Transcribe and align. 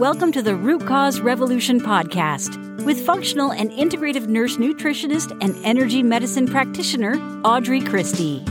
Welcome 0.00 0.32
to 0.32 0.40
the 0.40 0.56
Root 0.56 0.86
Cause 0.86 1.20
Revolution 1.20 1.78
podcast 1.78 2.82
with 2.86 3.04
functional 3.04 3.52
and 3.52 3.70
integrative 3.70 4.28
nurse 4.28 4.56
nutritionist 4.56 5.30
and 5.42 5.54
energy 5.62 6.02
medicine 6.02 6.48
practitioner 6.48 7.16
Audrey 7.44 7.82
Christie. 7.82 8.42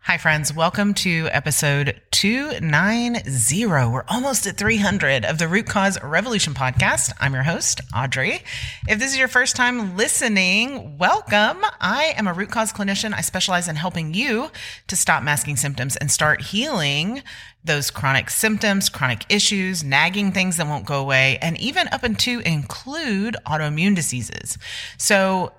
Hi, 0.00 0.18
friends. 0.18 0.52
Welcome 0.52 0.92
to 0.92 1.30
episode 1.32 2.02
290. 2.16 3.66
We're 3.66 4.02
almost 4.08 4.46
at 4.46 4.56
300 4.56 5.26
of 5.26 5.36
the 5.36 5.46
Root 5.48 5.66
Cause 5.66 6.02
Revolution 6.02 6.54
podcast. 6.54 7.12
I'm 7.20 7.34
your 7.34 7.42
host, 7.42 7.82
Audrey. 7.94 8.40
If 8.88 8.98
this 8.98 9.12
is 9.12 9.18
your 9.18 9.28
first 9.28 9.54
time 9.54 9.98
listening, 9.98 10.96
welcome. 10.96 11.62
I 11.78 12.14
am 12.16 12.26
a 12.26 12.32
root 12.32 12.50
cause 12.50 12.72
clinician. 12.72 13.12
I 13.12 13.20
specialize 13.20 13.68
in 13.68 13.76
helping 13.76 14.14
you 14.14 14.50
to 14.86 14.96
stop 14.96 15.24
masking 15.24 15.56
symptoms 15.56 15.94
and 15.94 16.10
start 16.10 16.40
healing 16.40 17.22
those 17.64 17.90
chronic 17.90 18.30
symptoms, 18.30 18.88
chronic 18.88 19.26
issues, 19.28 19.84
nagging 19.84 20.32
things 20.32 20.56
that 20.56 20.66
won't 20.66 20.86
go 20.86 21.00
away, 21.00 21.36
and 21.42 21.60
even 21.60 21.86
up 21.92 22.02
into 22.02 22.40
include 22.46 23.36
autoimmune 23.44 23.94
diseases. 23.94 24.56
So 24.96 25.52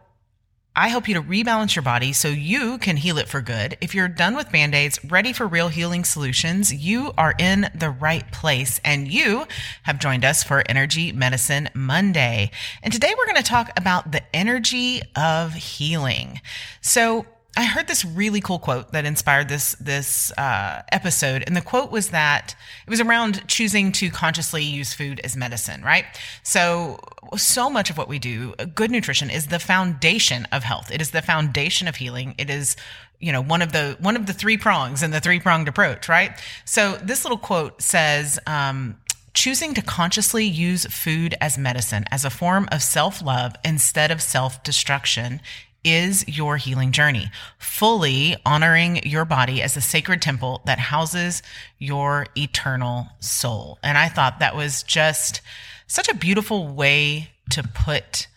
I 0.77 0.89
help 0.89 1.07
you 1.07 1.15
to 1.15 1.23
rebalance 1.23 1.75
your 1.75 1.81
body 1.81 2.13
so 2.13 2.27
you 2.27 2.77
can 2.77 2.97
heal 2.97 3.17
it 3.17 3.27
for 3.27 3.41
good. 3.41 3.79
If 3.81 3.95
you're 3.95 4.07
done 4.07 4.35
with 4.35 4.51
band 4.51 4.75
aids, 4.75 5.03
ready 5.05 5.33
for 5.33 5.47
real 5.47 5.69
healing 5.69 6.03
solutions, 6.03 6.71
you 6.71 7.13
are 7.17 7.33
in 7.39 7.71
the 7.73 7.89
right 7.89 8.31
place 8.31 8.79
and 8.85 9.07
you 9.07 9.47
have 9.83 9.97
joined 9.97 10.23
us 10.23 10.43
for 10.43 10.63
Energy 10.69 11.11
Medicine 11.11 11.67
Monday. 11.73 12.51
And 12.83 12.93
today 12.93 13.11
we're 13.17 13.25
going 13.25 13.41
to 13.41 13.49
talk 13.49 13.71
about 13.75 14.11
the 14.11 14.21
energy 14.35 15.01
of 15.15 15.55
healing. 15.55 16.41
So, 16.81 17.25
I 17.57 17.63
heard 17.63 17.87
this 17.87 18.05
really 18.05 18.39
cool 18.39 18.59
quote 18.59 18.91
that 18.91 19.03
inspired 19.03 19.49
this 19.49 19.75
this 19.79 20.31
uh, 20.37 20.83
episode, 20.91 21.43
and 21.47 21.55
the 21.55 21.61
quote 21.61 21.91
was 21.91 22.09
that 22.09 22.55
it 22.85 22.89
was 22.89 23.01
around 23.01 23.47
choosing 23.47 23.91
to 23.93 24.11
consciously 24.11 24.61
use 24.61 24.93
food 24.93 25.19
as 25.23 25.35
medicine, 25.35 25.81
right? 25.81 26.05
So, 26.43 26.99
so 27.35 27.67
much 27.67 27.89
of 27.89 27.97
what 27.97 28.07
we 28.07 28.19
do, 28.19 28.53
good 28.75 28.91
nutrition 28.91 29.31
is 29.31 29.47
the 29.47 29.57
foundation 29.57 30.45
of 30.51 30.63
health. 30.63 30.91
It 30.91 31.01
is 31.01 31.09
the 31.09 31.23
foundation 31.23 31.87
of 31.87 31.95
healing. 31.95 32.35
It 32.37 32.51
is 32.51 32.75
you 33.19 33.31
know 33.31 33.41
one 33.41 33.63
of 33.63 33.71
the 33.71 33.97
one 33.99 34.15
of 34.15 34.27
the 34.27 34.33
three 34.33 34.57
prongs 34.57 35.01
in 35.01 35.09
the 35.09 35.19
three 35.19 35.39
pronged 35.39 35.67
approach, 35.67 36.07
right? 36.07 36.39
So, 36.63 36.97
this 36.97 37.25
little 37.25 37.39
quote 37.39 37.81
says. 37.81 38.39
Um, 38.45 38.97
choosing 39.33 39.75
to 39.75 39.83
consciously 39.83 40.43
use 40.43 40.87
food 40.87 41.35
as 41.39 41.59
medicine, 41.59 42.03
as 42.09 42.25
a 42.25 42.29
form 42.29 42.67
of 42.71 42.81
self 42.81 43.21
love 43.21 43.55
instead 43.63 44.09
of 44.09 44.19
self 44.19 44.63
destruction, 44.63 45.41
is 45.83 46.27
your 46.27 46.57
healing 46.57 46.91
journey, 46.91 47.31
fully 47.57 48.35
honoring 48.45 49.07
your 49.07 49.25
body 49.25 49.61
as 49.61 49.77
a 49.77 49.81
sacred 49.81 50.21
temple 50.21 50.61
that 50.65 50.79
houses 50.79 51.41
your 51.77 52.27
eternal 52.35 53.07
soul. 53.19 53.79
And 53.83 53.97
I 53.97 54.09
thought 54.09 54.39
that 54.39 54.55
was 54.55 54.83
just 54.83 55.41
such 55.87 56.09
a 56.09 56.15
beautiful 56.15 56.67
way 56.67 57.29
to 57.51 57.63
put 57.63 58.27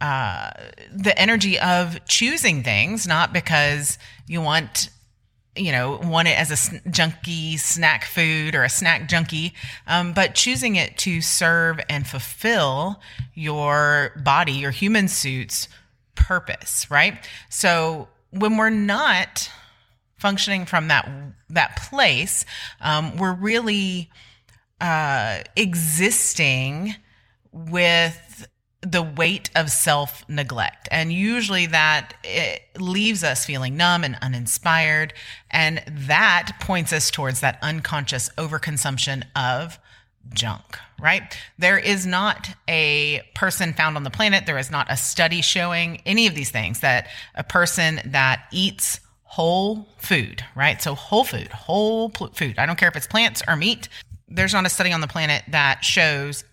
uh, 0.00 0.50
the 0.92 1.18
energy 1.18 1.58
of 1.58 2.04
choosing 2.06 2.62
things, 2.62 3.06
not 3.06 3.32
because 3.32 3.98
you 4.26 4.40
want 4.42 4.90
you 5.54 5.70
know, 5.70 6.00
want 6.02 6.28
it 6.28 6.38
as 6.38 6.50
a 6.50 6.54
junky 6.88 7.58
snack 7.58 8.06
food 8.06 8.54
or 8.54 8.64
a 8.64 8.70
snack 8.70 9.06
junkie, 9.06 9.52
um, 9.86 10.14
but 10.14 10.34
choosing 10.34 10.76
it 10.76 10.96
to 10.96 11.20
serve 11.20 11.78
and 11.90 12.06
fulfill 12.06 13.00
your 13.34 14.12
body, 14.24 14.52
your 14.52 14.70
human 14.70 15.08
suits 15.08 15.68
purpose, 16.14 16.90
right? 16.90 17.18
So 17.48 18.08
when 18.30 18.56
we're 18.56 18.70
not 18.70 19.50
functioning 20.16 20.66
from 20.66 20.88
that 20.88 21.10
that 21.50 21.76
place, 21.76 22.44
um, 22.80 23.16
we're 23.16 23.34
really 23.34 24.10
uh, 24.80 25.40
existing 25.56 26.94
with 27.52 28.48
the 28.80 29.02
weight 29.02 29.50
of 29.54 29.70
self 29.70 30.28
neglect. 30.28 30.88
And 30.90 31.12
usually 31.12 31.66
that 31.66 32.14
leaves 32.78 33.22
us 33.22 33.44
feeling 33.44 33.76
numb 33.76 34.04
and 34.04 34.16
uninspired. 34.20 35.14
And 35.50 35.82
that 35.86 36.52
points 36.60 36.92
us 36.92 37.10
towards 37.10 37.40
that 37.40 37.58
unconscious 37.62 38.28
overconsumption 38.36 39.22
of 39.36 39.78
junk, 40.34 40.78
right? 41.00 41.36
There 41.58 41.78
is 41.78 42.06
not 42.06 42.50
a 42.68 43.22
person 43.34 43.72
found 43.72 43.96
on 43.96 44.02
the 44.02 44.10
planet, 44.10 44.46
there 44.46 44.58
is 44.58 44.70
not 44.70 44.90
a 44.90 44.96
study 44.96 45.42
showing 45.42 46.00
any 46.06 46.26
of 46.26 46.34
these 46.34 46.50
things 46.50 46.80
that 46.80 47.08
a 47.34 47.44
person 47.44 48.00
that 48.06 48.44
eats 48.52 49.00
whole 49.24 49.88
food, 49.98 50.44
right? 50.54 50.82
So 50.82 50.94
whole 50.94 51.24
food, 51.24 51.48
whole 51.48 52.10
food. 52.10 52.58
I 52.58 52.66
don't 52.66 52.76
care 52.78 52.88
if 52.88 52.96
it's 52.96 53.06
plants 53.06 53.42
or 53.48 53.56
meat. 53.56 53.88
There's 54.28 54.52
not 54.52 54.66
a 54.66 54.68
study 54.68 54.92
on 54.92 55.00
the 55.00 55.06
planet 55.06 55.42
that 55.48 55.84
shows 55.84 56.44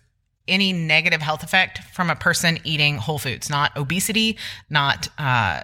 any 0.48 0.72
negative 0.72 1.20
health 1.20 1.42
effect 1.42 1.78
from 1.92 2.10
a 2.10 2.16
person 2.16 2.58
eating 2.64 2.96
whole 2.96 3.18
foods, 3.18 3.50
not 3.50 3.76
obesity, 3.76 4.38
not 4.68 5.08
uh, 5.18 5.62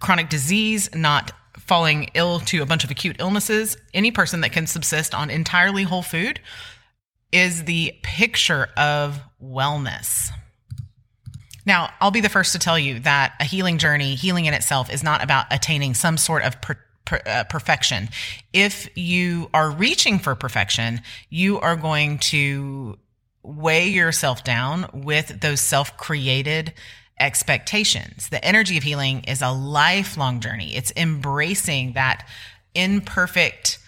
chronic 0.00 0.28
disease, 0.28 0.92
not 0.94 1.32
falling 1.56 2.10
ill 2.14 2.40
to 2.40 2.62
a 2.62 2.66
bunch 2.66 2.84
of 2.84 2.90
acute 2.90 3.16
illnesses. 3.18 3.76
Any 3.94 4.10
person 4.10 4.40
that 4.42 4.52
can 4.52 4.66
subsist 4.66 5.14
on 5.14 5.30
entirely 5.30 5.84
whole 5.84 6.02
food 6.02 6.40
is 7.36 7.64
the 7.64 7.94
picture 8.02 8.68
of 8.78 9.20
wellness. 9.42 10.30
Now, 11.66 11.90
I'll 12.00 12.10
be 12.10 12.22
the 12.22 12.30
first 12.30 12.52
to 12.52 12.58
tell 12.58 12.78
you 12.78 13.00
that 13.00 13.34
a 13.40 13.44
healing 13.44 13.76
journey, 13.76 14.14
healing 14.14 14.46
in 14.46 14.54
itself, 14.54 14.90
is 14.90 15.02
not 15.02 15.22
about 15.22 15.44
attaining 15.50 15.92
some 15.92 16.16
sort 16.16 16.44
of 16.44 16.58
per, 16.62 16.78
per, 17.04 17.20
uh, 17.26 17.44
perfection. 17.44 18.08
If 18.54 18.88
you 18.96 19.50
are 19.52 19.70
reaching 19.70 20.18
for 20.18 20.34
perfection, 20.34 21.02
you 21.28 21.60
are 21.60 21.76
going 21.76 22.20
to 22.30 22.98
weigh 23.42 23.88
yourself 23.88 24.42
down 24.42 24.88
with 24.94 25.40
those 25.42 25.60
self 25.60 25.94
created 25.98 26.72
expectations. 27.20 28.30
The 28.30 28.42
energy 28.42 28.78
of 28.78 28.82
healing 28.82 29.24
is 29.24 29.42
a 29.42 29.52
lifelong 29.52 30.40
journey, 30.40 30.74
it's 30.74 30.92
embracing 30.96 31.92
that 31.92 32.26
imperfect 32.74 33.78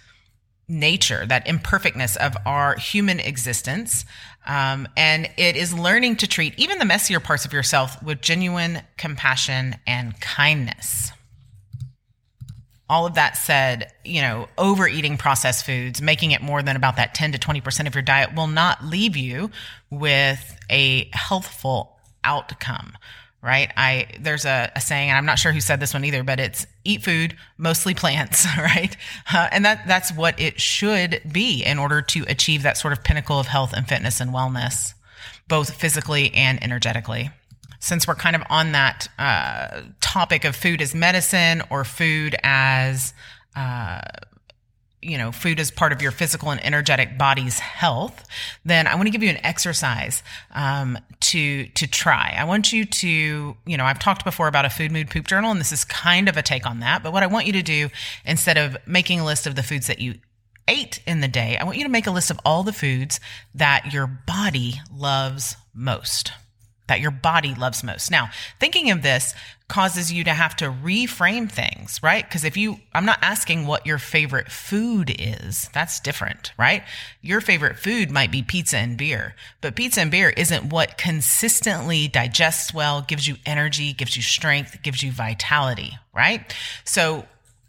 nature, 0.69 1.25
that 1.27 1.47
imperfectness 1.49 2.17
of 2.17 2.37
our 2.47 2.77
human 2.77 3.21
existence. 3.21 4.05
Um, 4.47 4.87
and 4.97 5.29
it 5.37 5.57
is 5.57 5.77
learning 5.77 6.17
to 6.17 6.27
treat 6.27 6.55
even 6.59 6.79
the 6.79 6.85
messier 6.85 7.21
parts 7.21 7.45
of 7.45 7.53
yourself 7.53 8.03
with 8.03 8.21
genuine 8.21 8.83
compassion 8.97 9.77
and 9.87 10.19
kindness. 10.21 11.13
All 12.91 13.05
of 13.07 13.15
that 13.15 13.37
said, 13.37 13.93
you 14.05 14.23
know, 14.23 14.49
overeating 14.57 15.19
processed 15.19 15.67
foods, 15.67 16.01
making 16.01 16.31
it 16.31 16.41
more 16.41 16.63
than 16.63 16.77
about 16.77 16.97
that 16.97 17.15
10 17.15 17.33
to 17.33 17.39
20% 17.39 17.87
of 17.87 17.95
your 17.95 18.03
diet 18.03 18.35
will 18.35 18.47
not 18.47 18.85
leave 18.85 19.17
you 19.17 19.51
with 19.91 20.59
a 20.71 21.11
healthful 21.13 21.99
outcome 22.25 22.97
right? 23.43 23.73
I 23.77 24.07
there's 24.21 24.45
a, 24.45 24.71
a, 24.75 24.81
saying, 24.81 25.11
and 25.11 25.17
I'm 25.17 25.27
not 25.27 25.39
sure 25.39 25.53
who 25.53 25.61
said 25.61 25.81
this 25.81 25.95
one 25.95 26.05
either, 26.05 26.23
but 26.23 26.41
it's 26.41 26.67
eat 26.85 27.03
food, 27.03 27.37
mostly 27.57 27.95
plants, 27.95 28.47
right? 28.59 28.97
Uh, 29.33 29.49
and 29.53 29.65
that 29.65 29.87
that's 29.87 30.13
what 30.13 30.39
it 30.41 30.61
should 30.61 31.21
be 31.31 31.63
in 31.65 31.79
order 31.79 32.03
to 32.03 32.25
achieve 32.29 32.63
that 32.63 32.77
sort 32.77 32.93
of 32.93 33.05
pinnacle 33.05 33.39
of 33.39 33.47
health 33.47 33.73
and 33.73 33.89
fitness 33.89 34.21
and 34.21 34.33
wellness, 34.33 34.95
both 35.47 35.75
physically 35.75 36.33
and 36.35 36.63
energetically. 36.63 37.31
Since 37.81 38.09
we're 38.09 38.17
kind 38.17 38.35
of 38.35 38.43
on 38.51 38.73
that 38.73 39.09
uh, 39.19 39.83
topic 40.01 40.45
of 40.45 40.57
food 40.57 40.83
as 40.83 40.97
medicine 40.97 41.63
or 41.71 41.85
food 41.85 42.35
as 42.43 43.15
uh, 43.55 44.01
you 45.09 45.19
know, 45.19 45.33
food 45.33 45.59
is 45.59 45.71
part 45.71 45.93
of 45.93 46.03
your 46.03 46.11
physical 46.11 46.51
and 46.51 46.65
energetic 46.65 47.17
body's 47.17 47.59
health, 47.59 48.27
then 48.65 48.87
I 48.87 48.95
want 48.95 49.07
to 49.07 49.11
give 49.11 49.23
you 49.23 49.31
an 49.31 49.45
exercise 49.45 50.23
um, 50.55 50.99
to 51.21 51.67
to 51.67 51.87
try. 51.87 52.37
I 52.39 52.45
want 52.45 52.73
you 52.73 52.85
to, 52.85 53.09
you 53.67 53.77
know, 53.77 53.85
I've 53.85 53.99
talked 53.99 54.25
before 54.25 54.49
about 54.49 54.65
a 54.65 54.71
food 54.71 54.93
mood 54.93 55.11
poop 55.11 55.27
journal, 55.27 55.51
and 55.51 55.59
this 55.59 55.73
is 55.73 55.85
kind 55.85 56.29
of 56.29 56.37
a 56.37 56.43
take 56.43 56.67
on 56.67 56.81
that. 56.81 57.03
But 57.03 57.13
what 57.13 57.23
I 57.23 57.27
want 57.27 57.47
you 57.47 57.53
to 57.55 57.63
do 57.63 57.89
instead 58.25 58.59
of 58.59 58.77
making 58.87 59.21
a 59.21 59.25
list 59.25 59.47
of 59.47 59.55
the 59.55 59.63
foods 59.63 59.87
that 59.87 60.01
you 60.01 60.17
ate 60.69 61.01
in 61.07 61.21
the 61.21 61.29
day, 61.29 61.57
I 61.57 61.65
want 61.65 61.79
you 61.79 61.85
to 61.85 61.91
make 61.91 62.07
a 62.07 62.11
list 62.11 62.31
of 62.31 62.39
all 62.45 62.63
the 62.63 62.73
foods 62.73 63.21
that 63.55 63.93
your 63.93 64.07
body 64.07 64.75
loves 64.93 65.57
most 65.75 66.33
that 66.89 67.01
your 67.01 67.11
body 67.11 67.55
loves 67.55 67.85
most. 67.85 68.11
Now, 68.11 68.31
thinking 68.59 68.91
of 68.91 69.03
this 69.03 69.35
causes 69.69 70.11
you 70.11 70.25
to 70.25 70.33
have 70.33 70.57
to 70.57 70.65
reframe 70.65 71.51
things, 71.51 72.03
right? 72.03 72.25
Because 72.25 72.43
if 72.43 72.57
you, 72.57 72.81
I'm 72.95 73.05
not 73.05 73.19
asking 73.21 73.67
what 73.67 73.87
your 73.87 73.99
favorite 73.99 74.51
food 74.51 75.15
is. 75.19 75.69
That's 75.75 76.01
different, 76.01 76.53
right? 76.59 76.83
Your 77.21 77.43
favorite 77.43 77.79
food 77.79 78.11
might 78.11 78.33
be 78.33 78.43
pizza 78.43 78.79
and 78.79 78.97
beer, 78.97 79.35
but 79.61 79.77
pizza 79.77 80.01
and 80.01 80.11
beer 80.11 80.31
isn't 80.31 80.71
what 80.71 80.97
consistently 80.97 82.09
digests 82.09 82.73
well, 82.73 83.03
gives 83.03 83.29
you 83.29 83.37
energy, 83.45 83.93
gives 83.93 84.17
you 84.17 84.23
strength, 84.23 84.83
gives 84.83 85.03
you 85.03 85.13
vitality, 85.13 85.99
right? 86.15 86.55
So 86.85 87.27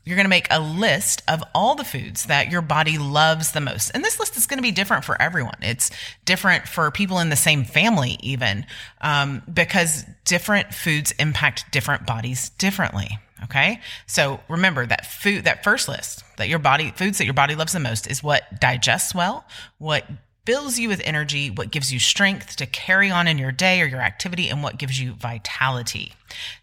you're 0.09 0.15
going 0.15 0.25
to 0.25 0.29
make 0.29 0.47
a 0.49 0.59
list 0.59 1.21
of 1.27 1.43
all 1.53 1.75
the 1.75 1.83
foods 1.83 2.25
that 2.25 2.49
your 2.49 2.63
body 2.63 2.97
loves 2.97 3.51
the 3.51 3.61
most. 3.61 3.91
And 3.93 4.03
this 4.03 4.19
list 4.19 4.37
is 4.37 4.47
going 4.47 4.57
to 4.57 4.63
be 4.63 4.71
different 4.71 5.05
for 5.05 5.21
everyone. 5.21 5.57
It's 5.61 5.91
different 6.25 6.67
for 6.67 6.89
people 6.89 7.19
in 7.19 7.29
the 7.29 7.35
same 7.35 7.63
family, 7.63 8.17
even, 8.23 8.65
um, 9.01 9.43
because 9.53 10.05
different 10.25 10.73
foods 10.73 11.11
impact 11.19 11.71
different 11.71 12.07
bodies 12.07 12.49
differently. 12.49 13.19
Okay. 13.43 13.81
So 14.07 14.39
remember 14.49 14.87
that 14.87 15.05
food, 15.05 15.43
that 15.43 15.63
first 15.63 15.87
list 15.87 16.23
that 16.37 16.49
your 16.49 16.57
body, 16.57 16.91
foods 16.95 17.19
that 17.19 17.25
your 17.25 17.35
body 17.35 17.53
loves 17.53 17.73
the 17.73 17.79
most 17.79 18.09
is 18.09 18.23
what 18.23 18.59
digests 18.59 19.13
well, 19.13 19.45
what 19.77 20.05
fills 20.49 20.79
you 20.79 20.89
with 20.89 20.99
energy, 21.03 21.51
what 21.51 21.69
gives 21.69 21.93
you 21.93 21.99
strength 21.99 22.55
to 22.55 22.65
carry 22.65 23.11
on 23.11 23.27
in 23.27 23.37
your 23.37 23.51
day 23.51 23.79
or 23.81 23.85
your 23.85 24.01
activity, 24.01 24.49
and 24.49 24.63
what 24.63 24.79
gives 24.79 24.99
you 24.99 25.13
vitality. 25.13 26.11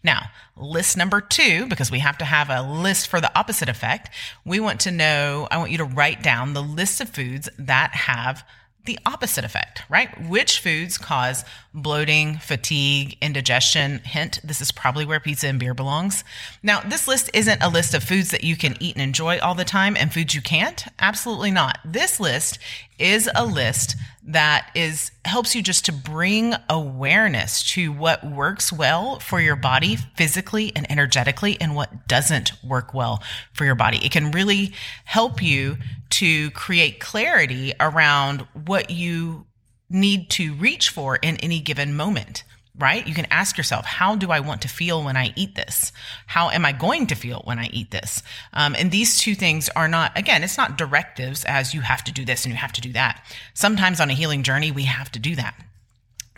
Now, 0.03 0.23
list 0.57 0.97
number 0.97 1.21
two, 1.21 1.67
because 1.67 1.89
we 1.89 1.99
have 1.99 2.17
to 2.17 2.25
have 2.25 2.49
a 2.49 2.61
list 2.61 3.07
for 3.07 3.21
the 3.21 3.33
opposite 3.39 3.69
effect, 3.69 4.13
we 4.43 4.59
want 4.59 4.81
to 4.81 4.91
know, 4.91 5.47
I 5.49 5.57
want 5.57 5.71
you 5.71 5.77
to 5.77 5.85
write 5.85 6.21
down 6.21 6.51
the 6.53 6.61
list 6.61 6.99
of 6.99 7.07
foods 7.07 7.47
that 7.57 7.91
have 7.95 8.45
the 8.87 8.97
opposite 9.05 9.45
effect, 9.45 9.83
right? 9.89 10.09
Which 10.27 10.59
foods 10.59 10.97
cause 10.97 11.45
bloating, 11.73 12.37
fatigue, 12.37 13.17
indigestion? 13.21 13.99
Hint, 13.99 14.39
this 14.43 14.61
is 14.61 14.71
probably 14.71 15.05
where 15.05 15.19
pizza 15.19 15.47
and 15.47 15.59
beer 15.59 15.75
belongs. 15.75 16.23
Now, 16.63 16.79
this 16.81 17.07
list 17.07 17.29
isn't 17.35 17.61
a 17.61 17.69
list 17.69 17.93
of 17.93 18.03
foods 18.03 18.31
that 18.31 18.43
you 18.43 18.55
can 18.55 18.75
eat 18.79 18.95
and 18.95 19.03
enjoy 19.03 19.37
all 19.37 19.53
the 19.53 19.63
time 19.63 19.95
and 19.95 20.11
foods 20.11 20.33
you 20.33 20.41
can't. 20.41 20.83
Absolutely 20.97 21.51
not. 21.51 21.77
This 21.85 22.19
list 22.19 22.57
is 22.97 23.29
a 23.35 23.45
list 23.45 23.95
that 24.27 24.69
is 24.75 25.11
helps 25.23 25.55
you 25.55 25.63
just 25.63 25.85
to 25.85 25.93
bring 25.93 26.53
awareness 26.69 27.63
to 27.71 27.91
what 27.91 28.25
works 28.25 28.71
well 28.71 29.19
for 29.19 29.39
your 29.39 29.55
body 29.55 29.95
physically 30.15 30.71
and 30.75 30.89
energetically 30.91 31.57
and 31.61 31.75
what 31.75 32.07
doesn't 32.07 32.51
work 32.63 32.93
well 32.93 33.23
for 33.53 33.63
your 33.63 33.75
body. 33.75 34.05
It 34.05 34.11
can 34.11 34.31
really 34.31 34.73
help 35.05 35.41
you 35.41 35.77
to 36.11 36.51
create 36.51 36.99
clarity 36.99 37.73
around 37.79 38.41
what 38.65 38.89
you 38.89 39.45
need 39.89 40.29
to 40.31 40.53
reach 40.55 40.89
for 40.89 41.15
in 41.15 41.37
any 41.37 41.61
given 41.61 41.95
moment 41.95 42.43
right? 42.77 43.07
You 43.07 43.13
can 43.13 43.27
ask 43.31 43.57
yourself, 43.57 43.85
how 43.85 44.15
do 44.15 44.31
I 44.31 44.39
want 44.39 44.61
to 44.61 44.67
feel 44.67 45.03
when 45.03 45.17
I 45.17 45.33
eat 45.35 45.55
this? 45.55 45.91
How 46.27 46.49
am 46.49 46.65
I 46.65 46.71
going 46.71 47.07
to 47.07 47.15
feel 47.15 47.41
when 47.45 47.57
I 47.57 47.67
eat 47.67 47.91
this? 47.91 48.21
Um, 48.53 48.75
and 48.77 48.91
these 48.91 49.19
two 49.19 49.35
things 49.35 49.69
are 49.69 49.87
not, 49.87 50.17
again, 50.17 50.43
it's 50.43 50.57
not 50.57 50.77
directives 50.77 51.43
as 51.45 51.73
you 51.73 51.81
have 51.81 52.03
to 52.03 52.11
do 52.11 52.23
this 52.23 52.45
and 52.45 52.53
you 52.53 52.57
have 52.57 52.73
to 52.73 52.81
do 52.81 52.93
that. 52.93 53.25
Sometimes 53.53 53.99
on 53.99 54.09
a 54.09 54.13
healing 54.13 54.43
journey, 54.43 54.71
we 54.71 54.83
have 54.83 55.11
to 55.13 55.19
do 55.19 55.35
that. 55.35 55.55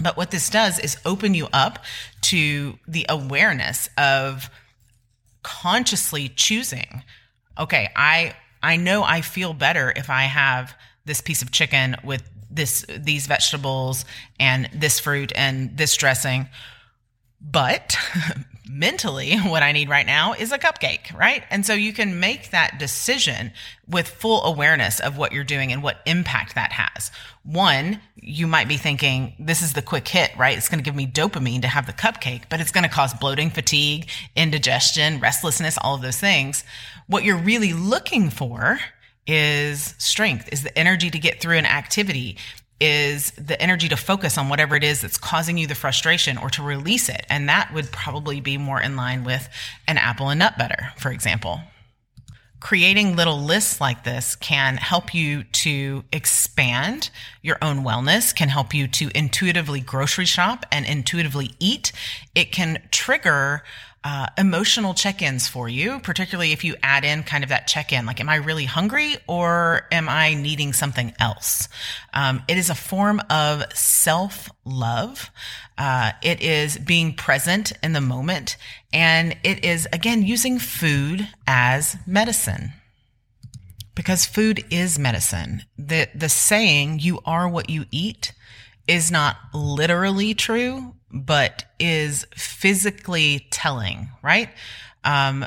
But 0.01 0.15
what 0.15 0.31
this 0.31 0.49
does 0.49 0.79
is 0.79 0.97
open 1.05 1.33
you 1.33 1.49
up 1.51 1.83
to 2.21 2.79
the 2.87 3.05
awareness 3.09 3.89
of 3.97 4.49
consciously 5.43 6.29
choosing, 6.29 7.03
okay, 7.57 7.89
I, 7.95 8.33
I 8.63 8.77
know 8.77 9.03
I 9.03 9.21
feel 9.21 9.53
better 9.53 9.91
if 9.93 10.09
I 10.09 10.23
have 10.23 10.73
this 11.03 11.19
piece 11.19 11.41
of 11.41 11.51
chicken 11.51 11.97
with 12.03 12.23
this 12.49 12.85
these 12.97 13.27
vegetables 13.27 14.05
and 14.39 14.69
this 14.73 14.99
fruit 14.99 15.31
and 15.35 15.77
this 15.77 15.95
dressing. 15.95 16.47
But 17.41 17.97
mentally 18.71 19.35
what 19.37 19.63
i 19.63 19.71
need 19.71 19.89
right 19.89 20.05
now 20.05 20.33
is 20.33 20.51
a 20.51 20.59
cupcake 20.59 21.11
right? 21.17 21.43
And 21.49 21.65
so 21.65 21.73
you 21.73 21.91
can 21.91 22.19
make 22.19 22.51
that 22.51 22.77
decision 22.77 23.51
with 23.87 24.07
full 24.07 24.43
awareness 24.43 24.99
of 24.99 25.17
what 25.17 25.31
you're 25.31 25.43
doing 25.43 25.71
and 25.71 25.81
what 25.81 26.01
impact 26.05 26.53
that 26.53 26.71
has. 26.73 27.09
One 27.43 27.99
you 28.15 28.45
might 28.45 28.67
be 28.67 28.77
thinking 28.77 29.33
this 29.39 29.63
is 29.63 29.73
the 29.73 29.81
quick 29.81 30.07
hit 30.07 30.37
right? 30.37 30.55
It's 30.55 30.69
going 30.69 30.79
to 30.79 30.83
give 30.83 30.95
me 30.95 31.07
dopamine 31.07 31.63
to 31.63 31.67
have 31.67 31.87
the 31.87 31.93
cupcake 31.93 32.43
but 32.49 32.61
it's 32.61 32.71
going 32.71 32.83
to 32.83 32.89
cause 32.89 33.13
bloating 33.13 33.49
fatigue 33.49 34.07
indigestion 34.35 35.19
restlessness 35.19 35.77
all 35.81 35.95
of 35.95 36.03
those 36.03 36.19
things. 36.19 36.63
What 37.07 37.23
you're 37.23 37.37
really 37.37 37.73
looking 37.73 38.29
for 38.29 38.79
is 39.29 39.93
strength, 39.99 40.49
is 40.51 40.63
the 40.63 40.75
energy 40.77 41.11
to 41.11 41.19
get 41.19 41.39
through 41.39 41.57
an 41.57 41.65
activity, 41.67 42.35
is 42.81 43.29
the 43.31 43.61
energy 43.61 43.87
to 43.87 43.95
focus 43.95 44.39
on 44.39 44.49
whatever 44.49 44.75
it 44.75 44.83
is 44.83 45.01
that's 45.01 45.17
causing 45.19 45.55
you 45.55 45.67
the 45.67 45.75
frustration 45.75 46.35
or 46.35 46.49
to 46.49 46.63
release 46.63 47.09
it. 47.09 47.27
And 47.29 47.47
that 47.47 47.71
would 47.71 47.91
probably 47.91 48.41
be 48.41 48.57
more 48.57 48.81
in 48.81 48.95
line 48.95 49.23
with 49.23 49.47
an 49.87 49.99
apple 49.99 50.29
and 50.29 50.39
nut 50.39 50.57
butter, 50.57 50.93
for 50.97 51.11
example. 51.11 51.61
Creating 52.59 53.15
little 53.15 53.39
lists 53.39 53.79
like 53.79 54.03
this 54.03 54.35
can 54.35 54.77
help 54.77 55.13
you 55.13 55.43
to 55.43 56.03
expand 56.11 57.11
your 57.43 57.57
own 57.61 57.83
wellness, 57.85 58.35
can 58.35 58.49
help 58.49 58.73
you 58.73 58.87
to 58.87 59.11
intuitively 59.15 59.79
grocery 59.79 60.25
shop 60.25 60.65
and 60.71 60.85
intuitively 60.87 61.51
eat. 61.59 61.91
It 62.33 62.51
can 62.51 62.81
trigger 62.91 63.63
uh, 64.03 64.27
emotional 64.37 64.93
check 64.93 65.21
ins 65.21 65.47
for 65.47 65.67
you, 65.67 65.99
particularly 65.99 66.53
if 66.53 66.63
you 66.63 66.75
add 66.81 67.03
in 67.03 67.23
kind 67.23 67.43
of 67.43 67.49
that 67.49 67.67
check 67.67 67.91
in 67.91 68.05
like, 68.05 68.21
am 68.21 68.29
I 68.29 68.35
really 68.35 68.65
hungry 68.65 69.15
or 69.27 69.87
am 69.91 70.07
I 70.07 70.33
needing 70.35 70.71
something 70.71 71.13
else? 71.19 71.67
Um, 72.13 72.43
it 72.47 72.57
is 72.57 72.69
a 72.69 72.75
form 72.75 73.21
of 73.29 73.63
self 73.73 74.49
love. 74.63 75.29
Uh, 75.77 76.11
it 76.21 76.41
is 76.41 76.77
being 76.77 77.13
present 77.13 77.73
in 77.83 77.93
the 77.93 78.01
moment. 78.01 78.57
And 78.93 79.35
it 79.43 79.63
is, 79.65 79.87
again, 79.91 80.23
using 80.23 80.59
food 80.59 81.27
as 81.45 81.97
medicine 82.05 82.73
because 83.95 84.25
food 84.25 84.63
is 84.69 84.97
medicine. 84.97 85.63
The, 85.77 86.07
the 86.15 86.29
saying, 86.29 86.99
you 86.99 87.19
are 87.25 87.49
what 87.49 87.69
you 87.69 87.85
eat, 87.91 88.31
is 88.89 89.11
not 89.11 89.37
literally 89.53 90.33
true, 90.33 90.95
but 91.11 91.63
is 91.79 92.25
physically 92.35 93.47
telling, 93.51 94.09
right? 94.23 94.49
Um, 95.03 95.45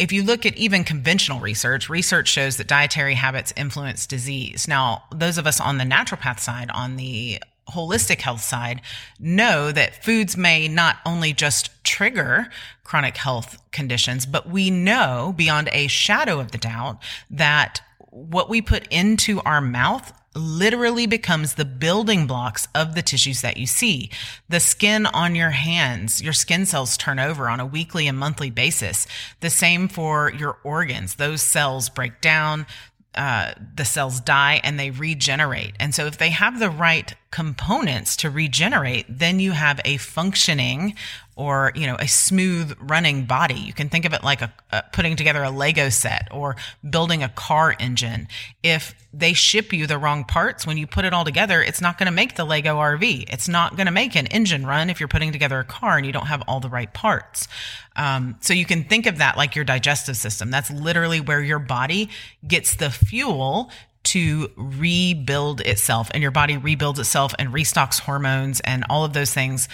if 0.00 0.10
you 0.10 0.24
look 0.24 0.44
at 0.44 0.56
even 0.56 0.82
conventional 0.82 1.38
research, 1.38 1.88
research 1.88 2.26
shows 2.26 2.56
that 2.56 2.66
dietary 2.66 3.14
habits 3.14 3.52
influence 3.56 4.04
disease. 4.04 4.66
Now, 4.66 5.04
those 5.14 5.38
of 5.38 5.46
us 5.46 5.60
on 5.60 5.78
the 5.78 5.84
naturopath 5.84 6.40
side, 6.40 6.70
on 6.72 6.96
the 6.96 7.40
holistic 7.68 8.20
health 8.20 8.40
side, 8.40 8.80
know 9.20 9.70
that 9.70 10.02
foods 10.02 10.36
may 10.36 10.66
not 10.66 10.96
only 11.06 11.32
just 11.32 11.70
trigger 11.84 12.48
chronic 12.82 13.16
health 13.16 13.62
conditions, 13.70 14.26
but 14.26 14.48
we 14.48 14.70
know 14.70 15.32
beyond 15.36 15.68
a 15.72 15.86
shadow 15.86 16.40
of 16.40 16.50
the 16.50 16.58
doubt 16.58 16.98
that 17.30 17.80
what 18.10 18.50
we 18.50 18.60
put 18.60 18.88
into 18.88 19.40
our 19.42 19.60
mouth 19.60 20.12
literally 20.34 21.06
becomes 21.06 21.54
the 21.54 21.64
building 21.64 22.26
blocks 22.26 22.68
of 22.74 22.94
the 22.94 23.02
tissues 23.02 23.42
that 23.42 23.56
you 23.56 23.66
see. 23.66 24.10
The 24.48 24.60
skin 24.60 25.06
on 25.06 25.34
your 25.34 25.50
hands, 25.50 26.22
your 26.22 26.32
skin 26.32 26.66
cells 26.66 26.96
turn 26.96 27.18
over 27.18 27.48
on 27.48 27.60
a 27.60 27.66
weekly 27.66 28.06
and 28.06 28.18
monthly 28.18 28.50
basis. 28.50 29.06
The 29.40 29.50
same 29.50 29.88
for 29.88 30.32
your 30.32 30.58
organs. 30.64 31.16
Those 31.16 31.42
cells 31.42 31.88
break 31.88 32.20
down. 32.20 32.66
Uh, 33.14 33.52
the 33.74 33.84
cells 33.84 34.20
die 34.20 34.58
and 34.64 34.80
they 34.80 34.90
regenerate. 34.90 35.74
And 35.78 35.94
so 35.94 36.06
if 36.06 36.16
they 36.16 36.30
have 36.30 36.58
the 36.58 36.70
right 36.70 37.14
components 37.30 38.16
to 38.16 38.30
regenerate, 38.30 39.04
then 39.06 39.38
you 39.38 39.52
have 39.52 39.82
a 39.84 39.98
functioning 39.98 40.94
or 41.36 41.72
you 41.74 41.86
know 41.86 41.96
a 41.98 42.08
smooth 42.08 42.76
running 42.80 43.24
body. 43.24 43.54
You 43.54 43.72
can 43.72 43.88
think 43.88 44.04
of 44.04 44.12
it 44.12 44.22
like 44.22 44.42
a, 44.42 44.52
a, 44.70 44.82
putting 44.92 45.16
together 45.16 45.42
a 45.42 45.50
lego 45.50 45.88
set 45.88 46.28
or 46.30 46.56
building 46.88 47.22
a 47.22 47.28
car 47.28 47.74
engine. 47.78 48.28
If 48.62 48.94
they 49.14 49.32
ship 49.32 49.72
you 49.72 49.86
the 49.86 49.98
wrong 49.98 50.24
parts 50.24 50.66
when 50.66 50.76
you 50.76 50.86
put 50.86 51.04
it 51.04 51.12
all 51.12 51.24
together 51.24 51.62
it's 51.62 51.82
not 51.82 51.98
going 51.98 52.06
to 52.06 52.12
make 52.12 52.34
the 52.36 52.44
lego 52.44 52.78
rv 52.78 53.24
it's 53.30 53.46
not 53.46 53.76
going 53.76 53.84
to 53.84 53.92
make 53.92 54.16
an 54.16 54.26
engine 54.28 54.64
run 54.64 54.88
if 54.88 55.00
you're 55.00 55.08
putting 55.08 55.32
together 55.32 55.58
a 55.58 55.64
car 55.64 55.98
and 55.98 56.06
you 56.06 56.12
don't 56.12 56.28
have 56.28 56.42
all 56.48 56.60
the 56.60 56.68
right 56.70 56.92
parts. 56.94 57.46
Um, 57.94 58.36
so 58.40 58.54
you 58.54 58.64
can 58.64 58.84
think 58.84 59.06
of 59.06 59.18
that 59.18 59.36
like 59.36 59.54
your 59.54 59.64
digestive 59.64 60.16
system. 60.16 60.50
That's 60.50 60.70
literally 60.70 61.20
where 61.20 61.42
your 61.42 61.58
body 61.58 62.08
gets 62.46 62.76
the 62.76 62.90
fuel 62.90 63.70
to 64.04 64.50
rebuild 64.56 65.60
itself 65.60 66.10
and 66.12 66.22
your 66.22 66.32
body 66.32 66.56
rebuilds 66.56 66.98
itself 66.98 67.34
and 67.38 67.50
restocks 67.50 68.00
hormones 68.00 68.60
and 68.60 68.84
all 68.90 69.04
of 69.04 69.12
those 69.12 69.32
things 69.32 69.68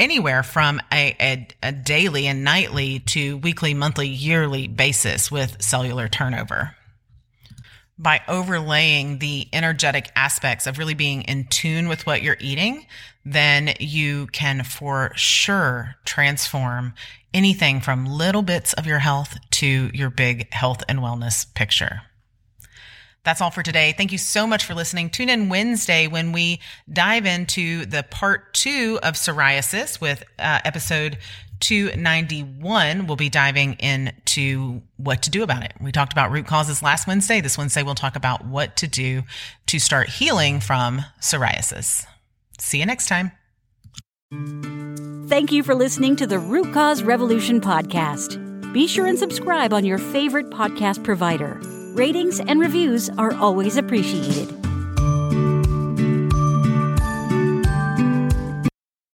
anywhere 0.00 0.42
from 0.42 0.80
a, 0.92 1.14
a, 1.20 1.48
a, 1.62 1.72
daily 1.72 2.26
and 2.26 2.42
nightly 2.42 3.00
to 3.00 3.36
weekly, 3.38 3.74
monthly, 3.74 4.08
yearly 4.08 4.66
basis 4.66 5.30
with 5.30 5.62
cellular 5.62 6.08
turnover. 6.08 6.74
By 7.98 8.22
overlaying 8.26 9.18
the 9.18 9.46
energetic 9.52 10.10
aspects 10.16 10.66
of 10.66 10.78
really 10.78 10.94
being 10.94 11.22
in 11.22 11.44
tune 11.48 11.86
with 11.86 12.06
what 12.06 12.22
you're 12.22 12.38
eating, 12.40 12.86
then 13.26 13.74
you 13.78 14.26
can 14.28 14.64
for 14.64 15.12
sure 15.16 15.96
transform 16.06 16.94
anything 17.34 17.82
from 17.82 18.06
little 18.06 18.42
bits 18.42 18.72
of 18.72 18.86
your 18.86 19.00
health 19.00 19.36
to 19.50 19.90
your 19.92 20.08
big 20.08 20.50
health 20.52 20.82
and 20.88 21.00
wellness 21.00 21.52
picture. 21.54 22.00
That's 23.24 23.40
all 23.40 23.50
for 23.50 23.62
today. 23.62 23.94
Thank 23.96 24.12
you 24.12 24.18
so 24.18 24.46
much 24.46 24.64
for 24.64 24.74
listening. 24.74 25.10
Tune 25.10 25.28
in 25.28 25.48
Wednesday 25.48 26.06
when 26.06 26.32
we 26.32 26.60
dive 26.90 27.26
into 27.26 27.84
the 27.84 28.02
part 28.02 28.54
two 28.54 28.98
of 29.02 29.14
psoriasis 29.14 30.00
with 30.00 30.24
uh, 30.38 30.60
episode 30.64 31.18
291. 31.60 33.06
We'll 33.06 33.16
be 33.16 33.28
diving 33.28 33.74
into 33.74 34.82
what 34.96 35.22
to 35.22 35.30
do 35.30 35.42
about 35.42 35.62
it. 35.62 35.72
We 35.80 35.92
talked 35.92 36.12
about 36.12 36.30
root 36.30 36.46
causes 36.46 36.82
last 36.82 37.06
Wednesday. 37.06 37.40
This 37.40 37.58
Wednesday, 37.58 37.82
we'll 37.82 37.94
talk 37.94 38.16
about 38.16 38.46
what 38.46 38.76
to 38.78 38.88
do 38.88 39.22
to 39.66 39.78
start 39.78 40.08
healing 40.08 40.60
from 40.60 41.04
psoriasis. 41.20 42.06
See 42.58 42.78
you 42.78 42.86
next 42.86 43.08
time. 43.08 43.32
Thank 45.28 45.52
you 45.52 45.62
for 45.62 45.74
listening 45.74 46.16
to 46.16 46.26
the 46.26 46.38
Root 46.38 46.72
Cause 46.72 47.02
Revolution 47.02 47.60
podcast. 47.60 48.72
Be 48.72 48.86
sure 48.86 49.06
and 49.06 49.18
subscribe 49.18 49.72
on 49.72 49.84
your 49.84 49.98
favorite 49.98 50.50
podcast 50.50 51.02
provider. 51.04 51.60
Ratings 51.94 52.38
and 52.38 52.60
reviews 52.60 53.10
are 53.10 53.34
always 53.34 53.76
appreciated. 53.76 54.59